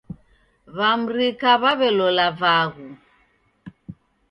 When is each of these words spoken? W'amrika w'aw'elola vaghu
W'amrika 0.77 1.49
w'aw'elola 1.61 2.27
vaghu 2.39 2.87